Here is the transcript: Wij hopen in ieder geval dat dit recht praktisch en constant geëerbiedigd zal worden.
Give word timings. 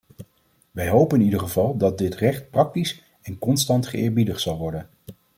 Wij 0.71 0.89
hopen 0.89 1.19
in 1.19 1.25
ieder 1.25 1.39
geval 1.39 1.77
dat 1.77 1.97
dit 1.97 2.15
recht 2.15 2.49
praktisch 2.49 3.03
en 3.21 3.39
constant 3.39 3.87
geëerbiedigd 3.87 4.41
zal 4.41 4.57
worden. 4.57 4.89